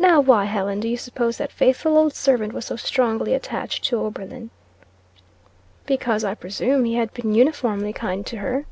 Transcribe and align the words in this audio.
Now 0.00 0.20
why, 0.20 0.46
Helen, 0.46 0.80
do 0.80 0.88
you 0.88 0.96
suppose 0.96 1.36
that 1.38 1.52
faithful 1.52 1.96
old 1.96 2.12
servant 2.12 2.52
was 2.52 2.64
so 2.64 2.74
strongly 2.74 3.34
attached 3.34 3.84
to 3.84 4.00
Oberlin?" 4.00 4.50
"Because, 5.86 6.24
I 6.24 6.34
presume, 6.34 6.84
he 6.86 6.96
had 6.96 7.14
been 7.14 7.32
uniformly 7.32 7.92
kind 7.92 8.26
to 8.26 8.38
her." 8.38 8.66